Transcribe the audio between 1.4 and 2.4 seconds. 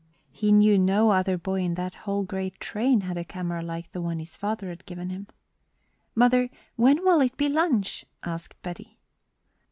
in that whole